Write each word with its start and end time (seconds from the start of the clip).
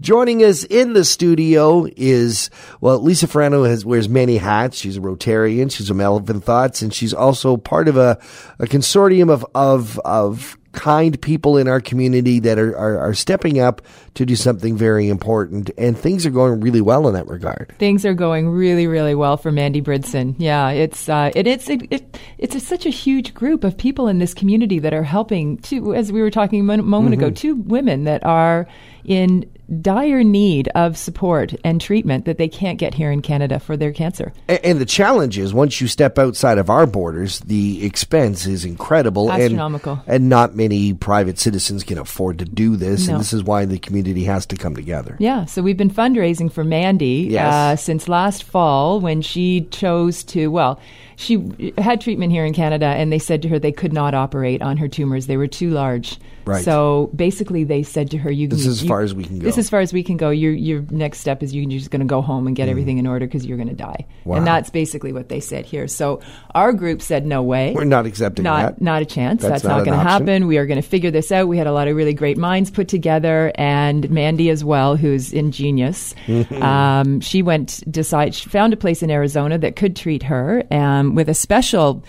Joining 0.00 0.44
us 0.44 0.62
in 0.62 0.92
the 0.92 1.04
studio 1.04 1.88
is, 1.96 2.50
well, 2.80 3.00
Lisa 3.00 3.26
Farano 3.26 3.68
has, 3.68 3.84
wears 3.84 4.08
many 4.08 4.36
hats. 4.36 4.78
She's 4.78 4.96
a 4.96 5.00
Rotarian. 5.00 5.72
She's 5.72 5.88
from 5.88 6.00
Elephant 6.00 6.44
Thoughts, 6.44 6.82
and 6.82 6.94
she's 6.94 7.12
also 7.12 7.56
part 7.56 7.88
of 7.88 7.96
a, 7.96 8.16
a 8.60 8.66
consortium 8.66 9.28
of, 9.28 9.44
of, 9.56 9.98
of 10.04 10.56
kind 10.72 11.20
people 11.20 11.56
in 11.56 11.66
our 11.66 11.80
community 11.80 12.38
that 12.38 12.58
are, 12.58 12.76
are, 12.76 12.98
are, 12.98 13.14
stepping 13.14 13.58
up 13.58 13.82
to 14.14 14.24
do 14.24 14.36
something 14.36 14.76
very 14.76 15.08
important. 15.08 15.70
And 15.76 15.98
things 15.98 16.24
are 16.24 16.30
going 16.30 16.60
really 16.60 16.80
well 16.80 17.08
in 17.08 17.14
that 17.14 17.26
regard. 17.26 17.74
Things 17.78 18.04
are 18.06 18.14
going 18.14 18.48
really, 18.48 18.86
really 18.86 19.16
well 19.16 19.36
for 19.36 19.50
Mandy 19.50 19.80
Bridson. 19.80 20.36
Yeah, 20.38 20.70
it's 20.70 21.08
uh, 21.08 21.32
it, 21.34 21.48
it's 21.48 21.68
it, 21.68 21.82
it, 21.90 22.18
it's 22.36 22.54
a, 22.54 22.60
such 22.60 22.86
a 22.86 22.90
huge 22.90 23.34
group 23.34 23.64
of 23.64 23.76
people 23.76 24.06
in 24.06 24.18
this 24.18 24.34
community 24.34 24.78
that 24.78 24.94
are 24.94 25.02
helping. 25.02 25.58
To 25.58 25.94
as 25.94 26.12
we 26.12 26.20
were 26.20 26.30
talking 26.30 26.60
a 26.60 26.62
moment 26.62 26.86
mm-hmm. 26.86 27.12
ago, 27.14 27.30
two 27.30 27.56
women 27.56 28.04
that 28.04 28.24
are 28.24 28.68
in 29.08 29.50
dire 29.80 30.22
need 30.22 30.68
of 30.74 30.96
support 30.96 31.54
and 31.64 31.80
treatment 31.80 32.24
that 32.26 32.38
they 32.38 32.48
can't 32.48 32.78
get 32.78 32.94
here 32.94 33.10
in 33.10 33.20
Canada 33.20 33.58
for 33.58 33.76
their 33.76 33.92
cancer. 33.92 34.32
And, 34.48 34.60
and 34.64 34.80
the 34.80 34.86
challenge 34.86 35.38
is 35.38 35.52
once 35.52 35.80
you 35.80 35.88
step 35.88 36.18
outside 36.18 36.58
of 36.58 36.70
our 36.70 36.86
borders, 36.86 37.40
the 37.40 37.84
expense 37.84 38.46
is 38.46 38.64
incredible. 38.64 39.32
Astronomical. 39.32 39.94
And, 40.06 40.14
and 40.14 40.28
not 40.28 40.54
many 40.54 40.92
private 40.92 41.38
citizens 41.38 41.84
can 41.84 41.98
afford 41.98 42.38
to 42.38 42.44
do 42.44 42.76
this. 42.76 43.08
No. 43.08 43.14
And 43.14 43.20
this 43.20 43.32
is 43.32 43.42
why 43.42 43.64
the 43.64 43.78
community 43.78 44.24
has 44.24 44.46
to 44.46 44.56
come 44.56 44.74
together. 44.74 45.16
Yeah. 45.18 45.46
So 45.46 45.62
we've 45.62 45.76
been 45.76 45.90
fundraising 45.90 46.52
for 46.52 46.64
Mandy 46.64 47.28
yes. 47.30 47.52
uh, 47.52 47.76
since 47.76 48.08
last 48.08 48.44
fall 48.44 49.00
when 49.00 49.22
she 49.22 49.62
chose 49.70 50.22
to, 50.24 50.48
well, 50.48 50.80
she 51.18 51.72
had 51.76 52.00
treatment 52.00 52.30
here 52.30 52.44
in 52.44 52.52
Canada, 52.52 52.86
and 52.86 53.12
they 53.12 53.18
said 53.18 53.42
to 53.42 53.48
her 53.48 53.58
they 53.58 53.72
could 53.72 53.92
not 53.92 54.14
operate 54.14 54.62
on 54.62 54.76
her 54.76 54.86
tumors; 54.86 55.26
they 55.26 55.36
were 55.36 55.48
too 55.48 55.70
large. 55.70 56.16
Right. 56.44 56.64
So 56.64 57.10
basically, 57.14 57.64
they 57.64 57.82
said 57.82 58.12
to 58.12 58.18
her, 58.18 58.30
"You 58.30 58.46
this 58.46 58.64
as 58.64 58.84
far 58.98 59.04
as 59.04 59.14
we 59.14 59.24
can 59.24 59.38
go. 59.38 59.44
This 59.44 59.54
is 59.54 59.66
as 59.66 59.70
far 59.70 59.80
as 59.80 59.92
we 59.92 60.02
can 60.02 60.16
go. 60.16 60.30
Your 60.30 60.52
your 60.52 60.82
next 60.90 61.20
step 61.20 61.42
is 61.42 61.54
you're 61.54 61.68
just 61.70 61.90
going 61.90 62.00
to 62.00 62.06
go 62.06 62.20
home 62.20 62.46
and 62.46 62.56
get 62.56 62.66
mm. 62.66 62.72
everything 62.72 62.98
in 62.98 63.06
order 63.06 63.26
because 63.26 63.46
you're 63.46 63.56
going 63.56 63.68
to 63.68 63.74
die." 63.74 64.06
Wow. 64.24 64.36
And 64.36 64.46
that's 64.46 64.70
basically 64.70 65.12
what 65.12 65.28
they 65.28 65.40
said 65.40 65.64
here. 65.64 65.86
So 65.86 66.20
our 66.54 66.72
group 66.72 67.00
said, 67.00 67.26
"No 67.26 67.42
way, 67.42 67.72
we're 67.74 67.84
not 67.84 68.06
accepting 68.06 68.42
not 68.42 68.76
that. 68.76 68.82
not 68.82 69.02
a 69.02 69.04
chance. 69.04 69.42
That's, 69.42 69.62
that's 69.62 69.64
not, 69.64 69.78
not 69.78 69.84
going 69.84 69.98
to 69.98 70.04
happen. 70.04 70.46
We 70.46 70.58
are 70.58 70.66
going 70.66 70.80
to 70.80 70.88
figure 70.88 71.10
this 71.10 71.30
out." 71.30 71.46
We 71.48 71.58
had 71.58 71.66
a 71.66 71.72
lot 71.72 71.88
of 71.88 71.96
really 71.96 72.14
great 72.14 72.38
minds 72.38 72.70
put 72.70 72.88
together, 72.88 73.52
and 73.54 74.08
Mandy 74.10 74.50
as 74.50 74.64
well, 74.64 74.96
who's 74.96 75.32
ingenious. 75.32 76.14
um, 76.60 77.20
she 77.20 77.42
went 77.42 77.84
decide 77.90 78.34
she 78.34 78.48
found 78.48 78.72
a 78.72 78.76
place 78.76 79.02
in 79.02 79.10
Arizona 79.10 79.58
that 79.58 79.76
could 79.76 79.94
treat 79.94 80.24
her 80.24 80.64
um, 80.70 81.14
with 81.14 81.28
a 81.28 81.34
special 81.34 82.04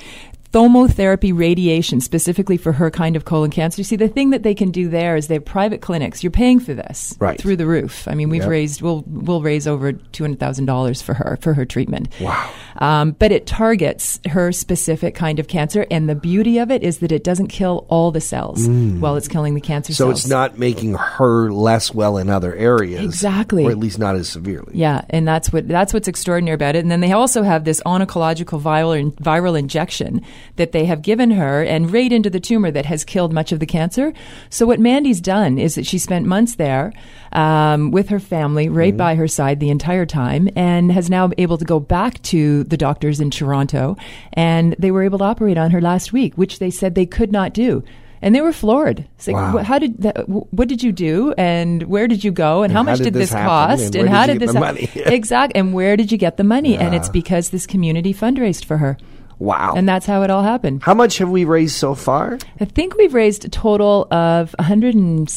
TomoTherapy 0.52 1.38
radiation, 1.38 2.02
specifically 2.02 2.58
for 2.58 2.72
her 2.72 2.90
kind 2.90 3.16
of 3.16 3.24
colon 3.24 3.52
cancer. 3.52 3.80
You 3.80 3.84
see, 3.84 3.96
the 3.96 4.08
thing 4.08 4.32
that 4.32 4.42
they 4.42 4.56
can 4.56 4.72
do 4.72 4.90
there 4.90 5.16
is 5.16 5.28
they 5.28 5.36
have 5.36 5.46
private 5.46 5.82
clinics. 5.82 6.24
You're 6.24 6.32
paying 6.32 6.60
for 6.60 6.74
this 6.74 7.16
right. 7.20 7.40
through 7.40 7.58
the 7.58 7.68
roof. 7.68 8.08
I 8.08 8.16
mean, 8.16 8.30
we've 8.30 8.42
yep. 8.42 8.50
raised 8.50 8.82
we'll 8.82 9.04
we'll 9.06 9.44
raise 9.44 9.68
over 9.68 9.94
two 9.94 10.24
hundred 10.24 10.40
thousand 10.40 10.66
dollars 10.66 11.04
for 11.04 11.14
her 11.14 11.38
for 11.40 11.54
her 11.54 11.66
treatment. 11.66 12.10
Wow! 12.20 12.52
Um, 12.78 13.12
but 13.12 13.32
it 13.32 13.46
targets 13.46 14.20
her 14.28 14.52
specific 14.52 15.14
kind 15.14 15.38
of 15.38 15.48
cancer, 15.48 15.86
and 15.92 16.10
the 16.10 16.16
beauty 16.16 16.58
of 16.58 16.72
it 16.72 16.82
is 16.82 17.00
that 17.00 17.12
it 17.12 17.24
doesn't 17.24 17.48
kill 17.48 17.86
all 17.88 18.10
the 18.10 18.22
cells 18.22 18.68
mm. 18.68 19.00
while 19.00 19.16
it's 19.18 19.28
killing 19.28 19.54
the 19.54 19.62
cancer 19.62 19.94
cells. 19.94 19.98
so 19.98 20.06
cells. 20.06 20.20
it's 20.22 20.30
not 20.30 20.58
making 20.58 20.96
her 20.96 21.52
less 21.52 21.94
well 21.94 22.18
in 22.18 22.28
other 22.28 22.56
areas, 22.56 23.04
exactly, 23.04 23.66
or 23.66 23.72
at 23.72 23.78
least 23.78 24.00
not 24.00 24.16
as 24.16 24.28
severely. 24.28 24.72
Yeah, 24.74 25.06
and 25.12 25.28
that's 25.28 25.54
what 25.54 25.68
that's 25.68 25.94
what's 25.94 26.08
extraordinary 26.08 26.56
about 26.56 26.76
it. 26.76 26.80
And 26.80 26.90
then 26.90 27.02
they 27.02 27.12
also 27.12 27.44
have 27.44 27.66
this 27.66 27.84
oncological 27.86 28.60
viral 28.60 29.14
viral 29.14 29.58
injection 29.58 30.26
that 30.56 30.72
they 30.72 30.86
have 30.86 31.02
given 31.02 31.32
her 31.32 31.64
and 31.64 31.92
right 31.92 32.12
into 32.12 32.30
the 32.30 32.40
tumor 32.40 32.72
that 32.72 32.86
has 32.86 33.04
killed 33.04 33.34
much 33.34 33.52
of 33.52 33.60
the 33.60 33.66
cancer. 33.66 34.14
So 34.50 34.66
what 34.66 34.80
Mandy's 34.80 35.22
done 35.22 35.58
is 35.58 35.76
that 35.76 35.86
she 35.86 35.98
spent 35.98 36.26
months 36.26 36.56
there 36.56 36.94
um, 37.32 37.92
with 37.92 38.10
her 38.10 38.20
family, 38.20 38.70
right 38.70 38.92
mm-hmm. 38.92 38.98
by 38.98 39.16
her 39.16 39.28
side 39.28 39.60
the 39.60 39.70
entire 39.70 40.06
time, 40.06 40.50
and 40.56 40.92
has 40.92 41.10
now 41.10 41.28
been 41.28 41.40
able 41.40 41.58
to 41.58 41.66
go 41.66 41.80
back 41.80 42.22
to 42.24 42.64
the 42.66 42.78
doctors 42.78 43.20
in 43.20 43.32
Toronto, 43.32 43.96
and 44.34 44.76
they 44.80 44.92
were 44.92 45.04
able 45.04 45.20
to 45.20 45.24
operate 45.24 45.58
on 45.58 45.72
her 45.72 45.82
last 45.82 46.14
week, 46.14 46.36
which 46.36 46.60
they 46.60 46.70
said 46.70 46.96
they 46.96 47.06
could 47.06 47.32
not 47.32 47.54
do 47.54 47.84
and 48.22 48.36
they 48.36 48.42
were 48.42 48.54
floored. 48.54 49.08
It's 49.16 49.28
like, 49.28 49.36
wow. 49.36 49.64
how 49.64 49.80
did 49.80 49.98
that, 50.00 50.28
what 50.28 50.68
did 50.68 50.84
you 50.84 50.92
do, 50.92 51.34
and 51.38 51.84
where 51.84 52.08
did 52.08 52.24
you 52.24 52.32
go, 52.32 52.64
and, 52.64 52.72
and 52.72 52.78
how 52.78 52.84
much 52.84 52.98
did, 52.98 53.06
did 53.06 53.14
this, 53.14 53.32
cost, 53.32 53.96
and, 53.96 54.08
and, 54.08 54.10
how 54.10 54.26
did, 54.26 54.40
this 54.40 54.54
money? 54.54 54.90
exact, 54.96 55.54
and 55.56 55.74
where 55.74 55.96
did 55.96 56.12
you 56.12 56.18
get 56.18 56.38
the 56.38 56.44
money? 56.44 56.74
Yeah. 56.74 56.86
And 56.86 56.96
it's 56.96 57.10
because 57.10 57.50
this 57.50 57.66
community 57.66 58.14
fundraised 58.14 58.66
for 58.66 58.78
her. 58.78 58.98
Wow. 59.40 59.74
And 59.76 59.88
that's 59.88 60.06
how 60.06 60.22
it 60.24 60.30
all 60.30 60.44
happened. 60.44 60.84
How 60.84 60.94
much 60.94 61.18
have 61.20 61.30
we 61.30 61.46
raised 61.46 61.76
so 61.76 61.96
far? 61.96 62.38
I 62.60 62.66
think 62.66 62.98
we've 62.98 63.14
raised 63.14 63.46
a 63.46 63.50
total 63.50 64.06
of 64.12 64.54
$160,000 64.60 65.30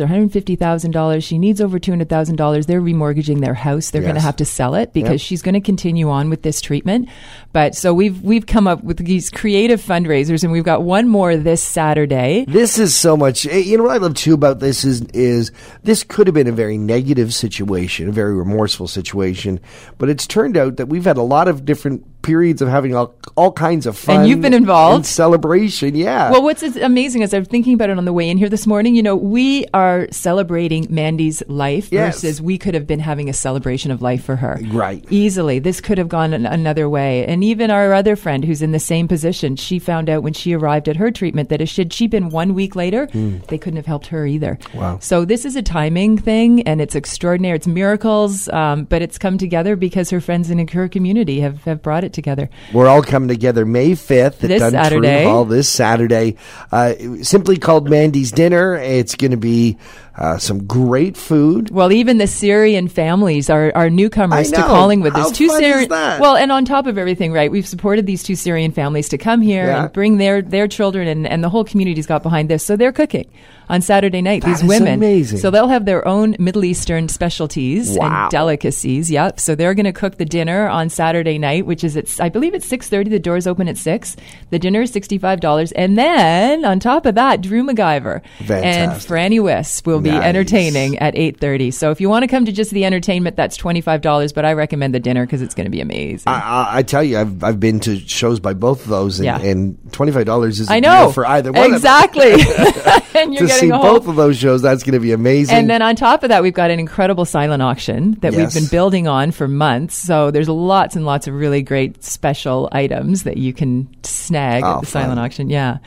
or 0.00 0.06
$150,000. 0.06 1.24
She 1.24 1.38
needs 1.38 1.60
over 1.60 1.80
$200,000. 1.80 2.66
They're 2.66 2.80
remortgaging 2.80 3.40
their 3.40 3.54
house. 3.54 3.90
They're 3.90 4.00
yes. 4.00 4.06
going 4.06 4.14
to 4.14 4.20
have 4.20 4.36
to 4.36 4.44
sell 4.44 4.76
it 4.76 4.92
because 4.92 5.20
yep. 5.20 5.20
she's 5.20 5.42
going 5.42 5.54
to 5.54 5.60
continue 5.60 6.08
on 6.08 6.30
with 6.30 6.42
this 6.42 6.60
treatment. 6.60 7.08
But 7.52 7.74
so 7.74 7.92
we've 7.92 8.20
we've 8.22 8.46
come 8.46 8.66
up 8.66 8.82
with 8.84 8.98
these 8.98 9.30
creative 9.30 9.80
fundraisers 9.80 10.42
and 10.42 10.52
we've 10.52 10.64
got 10.64 10.82
one 10.82 11.08
more 11.08 11.36
this 11.36 11.62
Saturday. 11.62 12.44
This 12.46 12.78
is 12.78 12.96
so 12.96 13.16
much 13.16 13.46
eh, 13.46 13.58
you 13.58 13.76
know 13.76 13.84
what 13.84 13.92
I 13.92 13.98
love 13.98 14.14
too 14.14 14.34
about 14.34 14.60
this 14.60 14.84
is 14.84 15.02
is 15.12 15.52
this 15.82 16.04
could 16.04 16.26
have 16.26 16.34
been 16.34 16.48
a 16.48 16.52
very 16.52 16.78
negative 16.78 17.34
situation, 17.34 18.08
a 18.08 18.12
very 18.12 18.34
remorseful 18.34 18.88
situation, 18.88 19.60
but 19.98 20.08
it's 20.08 20.26
turned 20.26 20.56
out 20.56 20.76
that 20.76 20.86
we've 20.86 21.04
had 21.04 21.16
a 21.16 21.22
lot 21.22 21.48
of 21.48 21.64
different 21.64 22.04
periods 22.24 22.60
of 22.62 22.68
having 22.68 22.96
all, 22.96 23.14
all 23.36 23.52
kinds 23.52 23.86
of 23.86 23.96
fun. 23.96 24.20
And 24.20 24.28
you've 24.28 24.40
been 24.40 24.54
involved. 24.54 25.06
celebration, 25.06 25.94
yeah. 25.94 26.30
Well, 26.30 26.42
what's 26.42 26.62
amazing 26.62 27.22
is 27.22 27.32
I'm 27.32 27.44
thinking 27.44 27.74
about 27.74 27.90
it 27.90 27.98
on 27.98 28.04
the 28.04 28.12
way 28.12 28.28
in 28.28 28.38
here 28.38 28.48
this 28.48 28.66
morning. 28.66 28.96
You 28.96 29.02
know, 29.02 29.14
we 29.14 29.66
are 29.74 30.08
celebrating 30.10 30.86
Mandy's 30.90 31.42
life 31.46 31.90
yes. 31.92 32.16
versus 32.16 32.42
we 32.42 32.58
could 32.58 32.74
have 32.74 32.86
been 32.86 32.98
having 32.98 33.28
a 33.28 33.32
celebration 33.32 33.90
of 33.90 34.02
life 34.02 34.24
for 34.24 34.36
her. 34.36 34.58
Right. 34.72 35.04
Easily. 35.10 35.58
This 35.58 35.80
could 35.80 35.98
have 35.98 36.08
gone 36.08 36.32
an- 36.32 36.46
another 36.46 36.88
way. 36.88 37.26
And 37.26 37.44
even 37.44 37.70
our 37.70 37.92
other 37.92 38.16
friend 38.16 38.44
who's 38.44 38.62
in 38.62 38.72
the 38.72 38.80
same 38.80 39.06
position, 39.06 39.56
she 39.56 39.78
found 39.78 40.08
out 40.08 40.22
when 40.22 40.32
she 40.32 40.54
arrived 40.54 40.88
at 40.88 40.96
her 40.96 41.10
treatment 41.10 41.50
that 41.50 41.60
if 41.60 41.68
she'd 41.68 41.92
she 41.92 42.06
been 42.06 42.30
one 42.30 42.54
week 42.54 42.74
later, 42.74 43.06
mm. 43.08 43.46
they 43.46 43.58
couldn't 43.58 43.76
have 43.76 43.86
helped 43.86 44.06
her 44.08 44.26
either. 44.26 44.58
Wow. 44.72 44.98
So 45.00 45.24
this 45.26 45.44
is 45.44 45.56
a 45.56 45.62
timing 45.62 46.16
thing 46.16 46.62
and 46.62 46.80
it's 46.80 46.94
extraordinary. 46.94 47.56
It's 47.56 47.66
miracles, 47.66 48.48
um, 48.48 48.84
but 48.84 49.02
it's 49.02 49.18
come 49.18 49.36
together 49.36 49.76
because 49.76 50.08
her 50.08 50.20
friends 50.20 50.50
in 50.50 50.66
her 50.66 50.88
community 50.88 51.40
have, 51.40 51.62
have 51.64 51.82
brought 51.82 52.02
it 52.02 52.13
together. 52.14 52.48
We're 52.72 52.88
all 52.88 53.02
coming 53.02 53.28
together 53.28 53.66
May 53.66 53.90
5th 53.90 54.24
at 54.24 54.38
this 54.40 54.62
Duntroon 54.62 54.70
Saturday. 54.70 55.24
Hall 55.24 55.44
this 55.44 55.68
Saturday. 55.68 56.36
Uh, 56.72 56.94
simply 57.22 57.58
called 57.58 57.90
Mandy's 57.90 58.32
Dinner. 58.32 58.76
It's 58.76 59.14
going 59.16 59.32
to 59.32 59.36
be 59.36 59.76
uh, 60.16 60.38
some 60.38 60.64
great 60.66 61.16
food. 61.16 61.70
Well, 61.70 61.90
even 61.92 62.18
the 62.18 62.26
Syrian 62.28 62.86
families 62.88 63.50
are, 63.50 63.72
are 63.74 63.90
newcomers 63.90 64.50
to 64.52 64.62
Collingwood. 64.62 65.12
How 65.12 65.24
There's 65.24 65.36
two 65.36 65.48
Syrian. 65.50 65.88
Well, 65.90 66.36
and 66.36 66.52
on 66.52 66.64
top 66.64 66.86
of 66.86 66.96
everything, 66.98 67.32
right? 67.32 67.50
We've 67.50 67.66
supported 67.66 68.06
these 68.06 68.22
two 68.22 68.36
Syrian 68.36 68.70
families 68.70 69.08
to 69.10 69.18
come 69.18 69.40
here 69.42 69.66
Yeah. 69.66 69.84
and 69.84 69.92
bring 69.92 70.18
their 70.18 70.40
their 70.40 70.68
children, 70.68 71.08
and, 71.08 71.26
and 71.26 71.42
the 71.42 71.48
whole 71.50 71.64
community's 71.64 72.06
got 72.06 72.22
behind 72.22 72.48
this. 72.48 72.64
So 72.64 72.76
they're 72.76 72.92
cooking 72.92 73.28
on 73.68 73.80
Saturday 73.80 74.22
night. 74.22 74.42
That 74.42 74.48
these 74.60 74.62
women, 74.64 74.94
amazing. 74.94 75.38
so 75.40 75.50
they'll 75.50 75.68
have 75.68 75.84
their 75.84 76.06
own 76.06 76.36
Middle 76.38 76.64
Eastern 76.64 77.08
specialties 77.08 77.96
Wow. 77.98 78.24
and 78.24 78.30
delicacies. 78.30 79.10
Yep. 79.10 79.40
So 79.40 79.54
they're 79.56 79.74
going 79.74 79.84
to 79.86 79.92
cook 79.92 80.18
the 80.18 80.24
dinner 80.24 80.68
on 80.68 80.90
Saturday 80.90 81.38
night, 81.38 81.66
which 81.66 81.82
is 81.82 81.96
at 81.96 82.03
I 82.20 82.28
believe 82.28 82.54
it's 82.54 82.66
six 82.66 82.88
thirty. 82.88 83.10
The 83.10 83.18
doors 83.18 83.46
open 83.46 83.68
at 83.68 83.76
six. 83.76 84.16
The 84.50 84.58
dinner 84.58 84.82
is 84.82 84.90
sixty 84.92 85.18
five 85.18 85.40
dollars, 85.40 85.72
and 85.72 85.96
then 85.98 86.64
on 86.64 86.80
top 86.80 87.06
of 87.06 87.14
that, 87.16 87.40
Drew 87.40 87.62
MacGyver 87.64 88.20
and 88.40 88.46
Fantastic. 88.48 89.10
Franny 89.10 89.42
Wisp 89.42 89.86
will 89.86 90.00
be 90.00 90.10
Nice. 90.10 90.24
entertaining 90.24 90.98
at 90.98 91.14
8.30 91.14 91.72
so 91.72 91.90
if 91.90 92.00
you 92.00 92.08
want 92.08 92.22
to 92.22 92.26
come 92.28 92.44
to 92.44 92.52
just 92.52 92.70
the 92.70 92.84
entertainment 92.84 93.36
that's 93.36 93.56
$25 93.58 94.34
but 94.34 94.44
i 94.44 94.52
recommend 94.52 94.94
the 94.94 95.00
dinner 95.00 95.24
because 95.26 95.42
it's 95.42 95.54
going 95.54 95.64
to 95.64 95.70
be 95.70 95.80
amazing 95.80 96.24
I, 96.26 96.40
I, 96.40 96.78
I 96.78 96.82
tell 96.82 97.02
you, 97.02 97.18
I've, 97.18 97.42
I've 97.44 97.60
been 97.60 97.80
to 97.80 97.98
shows 97.98 98.40
by 98.40 98.54
both 98.54 98.82
of 98.82 98.88
those, 98.88 99.18
and, 99.18 99.26
Yeah. 99.26 99.40
and 99.40 99.76
$25 99.90 100.46
is 100.48 100.70
I 100.70 100.80
know 100.80 101.04
deal 101.04 101.12
for 101.12 101.26
either 101.26 101.52
one 101.52 101.72
exactly 101.72 102.32
and 103.14 103.32
you're 103.34 103.42
To 103.42 103.46
getting 103.46 103.50
see 103.50 103.70
both 103.70 104.06
of 104.08 104.16
those 104.16 104.36
shows, 104.38 104.62
that's 104.62 104.82
going 104.82 104.94
to 104.94 105.00
be 105.00 105.12
amazing. 105.12 105.56
and 105.56 105.70
then 105.70 105.82
on 105.82 105.96
top 105.96 106.22
of 106.22 106.28
that, 106.30 106.42
we've 106.42 106.54
got 106.54 106.70
an 106.70 106.78
incredible 106.80 107.24
silent 107.24 107.62
auction 107.62 108.12
that 108.20 108.32
Yes. 108.32 108.54
we've 108.54 108.62
been 108.64 108.70
building 108.70 109.06
on 109.08 109.30
for 109.30 109.46
months. 109.48 109.96
So 109.96 110.30
there's 110.30 110.48
lots 110.48 110.96
and 110.96 111.04
lots 111.06 111.26
of 111.26 111.34
really 111.34 111.62
great 111.62 111.93
special 112.00 112.68
items 112.72 113.22
that 113.24 113.36
you 113.36 113.52
can 113.52 113.88
snag 114.02 114.62
Oh, 114.64 114.76
at 114.76 114.80
the 114.80 114.86
silent 114.86 115.12
fun. 115.12 115.18
auction. 115.18 115.50
Yeah. 115.50 115.78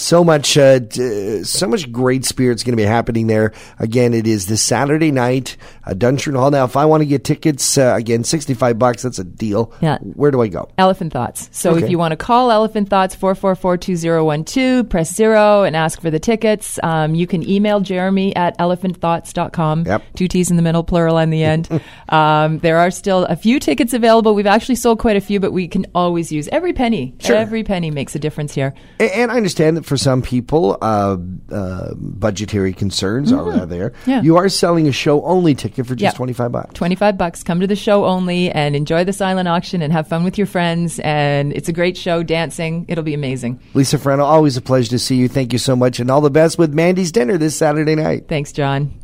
So 0.00 0.24
much 0.24 0.56
uh, 0.58 0.78
d- 0.78 1.44
so 1.44 1.66
much 1.68 1.90
great 1.92 2.24
spirits 2.24 2.62
going 2.62 2.72
to 2.72 2.82
be 2.82 2.86
happening 2.86 3.26
there 3.26 3.52
again 3.78 4.14
it 4.14 4.26
is 4.26 4.46
this 4.46 4.62
saturday 4.62 5.10
night 5.10 5.56
uh, 5.86 5.90
duntroon 5.92 6.36
hall 6.36 6.50
now 6.50 6.64
if 6.64 6.76
i 6.76 6.84
want 6.84 7.00
to 7.02 7.06
get 7.06 7.22
tickets 7.24 7.76
uh, 7.78 7.94
again 7.96 8.24
65 8.24 8.78
bucks 8.78 9.02
that's 9.02 9.18
a 9.18 9.24
deal 9.24 9.72
Yeah. 9.80 9.98
where 9.98 10.30
do 10.30 10.40
i 10.42 10.48
go 10.48 10.68
Elephant 10.78 11.12
Thoughts. 11.12 11.48
So 11.52 11.72
Okay. 11.72 11.84
if 11.84 11.90
you 11.90 11.98
want 11.98 12.12
to 12.12 12.16
call 12.16 12.50
Elephant 12.50 12.88
Thoughts 12.88 13.14
444-2012, 13.16 14.88
press 14.88 15.14
zero 15.14 15.62
and 15.64 15.76
ask 15.76 16.00
for 16.00 16.10
the 16.10 16.18
tickets. 16.18 16.78
Um, 16.82 17.14
you 17.14 17.26
can 17.26 17.48
email 17.48 17.80
Jeremy 17.80 18.34
at 18.36 18.56
elephantthoughts.com. 18.58 19.84
Yep. 19.86 20.02
Two 20.14 20.28
T's 20.28 20.50
in 20.50 20.56
the 20.56 20.62
middle, 20.62 20.82
plural 20.84 21.16
on 21.16 21.30
the 21.30 21.42
end. 21.44 21.68
um, 22.08 22.58
there 22.60 22.78
are 22.78 22.90
still 22.90 23.24
a 23.26 23.36
few 23.36 23.58
tickets 23.60 23.92
available. 23.92 24.34
We've 24.34 24.46
actually 24.46 24.76
sold 24.76 24.98
quite 24.98 25.16
a 25.16 25.20
few, 25.20 25.40
but 25.40 25.52
we 25.52 25.68
can 25.68 25.86
always 25.94 26.30
use 26.32 26.48
every 26.52 26.72
penny. 26.72 27.14
Sure. 27.20 27.36
Every 27.36 27.62
penny 27.64 27.90
makes 27.90 28.14
a 28.14 28.18
difference 28.18 28.54
here. 28.54 28.74
A- 28.98 29.16
and 29.16 29.30
i 29.30 29.36
understand 29.36 29.76
that 29.76 29.84
for 29.90 29.96
some 29.96 30.22
people, 30.22 30.78
uh, 30.80 31.16
uh, 31.50 31.94
budgetary 31.96 32.72
concerns 32.72 33.32
are 33.32 33.66
there. 33.66 33.90
Mm-hmm. 33.90 34.10
Yeah. 34.10 34.22
You 34.22 34.36
are 34.36 34.48
selling 34.48 34.86
a 34.86 34.92
show 34.92 35.20
only 35.24 35.56
ticket 35.56 35.84
for 35.84 35.96
just 35.96 36.14
Yeah. 36.14 36.16
25 36.16 36.52
bucks. 36.52 36.74
25 36.74 37.18
bucks. 37.18 37.42
Come 37.42 37.58
to 37.58 37.66
the 37.66 37.74
show 37.74 38.04
only 38.06 38.52
and 38.52 38.76
enjoy 38.76 39.02
the 39.02 39.12
silent 39.12 39.48
auction 39.48 39.82
and 39.82 39.92
have 39.92 40.06
fun 40.06 40.22
with 40.22 40.38
your 40.38 40.46
friends. 40.46 41.00
And 41.00 41.52
it's 41.52 41.68
a 41.68 41.72
great 41.72 41.96
show, 41.96 42.22
dancing. 42.22 42.84
It'll 42.86 43.02
be 43.02 43.14
amazing. 43.14 43.58
Lisa 43.74 43.98
Farano, 43.98 44.22
always 44.22 44.56
a 44.56 44.62
pleasure 44.62 44.90
to 44.90 44.98
see 45.00 45.16
you. 45.16 45.26
Thank 45.26 45.52
you 45.52 45.58
so 45.58 45.74
much, 45.74 45.98
and 45.98 46.08
all 46.08 46.20
the 46.20 46.30
best 46.30 46.56
with 46.56 46.72
Mandy's 46.72 47.10
dinner 47.10 47.36
this 47.36 47.56
Saturday 47.56 47.96
night. 47.96 48.28
Thanks, 48.28 48.52
John. 48.52 48.99